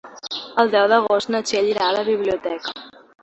[0.63, 2.75] El deu d'agost na Txell irà a la biblioteca.